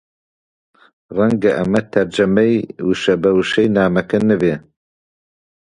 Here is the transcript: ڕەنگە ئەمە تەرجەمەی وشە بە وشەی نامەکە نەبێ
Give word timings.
ڕەنگە 1.15 1.51
ئەمە 1.57 1.81
تەرجەمەی 1.93 2.55
وشە 2.87 3.15
بە 3.21 3.29
وشەی 3.37 3.73
نامەکە 3.75 4.19
نەبێ 4.29 4.53